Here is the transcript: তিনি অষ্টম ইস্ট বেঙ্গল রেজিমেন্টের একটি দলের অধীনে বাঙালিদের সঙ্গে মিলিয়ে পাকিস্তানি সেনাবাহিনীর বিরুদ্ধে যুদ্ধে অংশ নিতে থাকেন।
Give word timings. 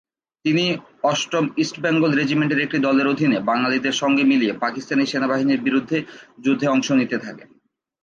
তিনি 0.45 0.65
অষ্টম 1.03 1.45
ইস্ট 1.57 1.75
বেঙ্গল 1.79 2.11
রেজিমেন্টের 2.15 2.63
একটি 2.65 2.77
দলের 2.79 3.07
অধীনে 3.07 3.37
বাঙালিদের 3.41 3.95
সঙ্গে 4.01 4.23
মিলিয়ে 4.23 4.53
পাকিস্তানি 4.63 5.03
সেনাবাহিনীর 5.05 5.61
বিরুদ্ধে 5.61 5.97
যুদ্ধে 6.43 6.67
অংশ 6.67 6.87
নিতে 6.91 7.17
থাকেন। 7.17 7.49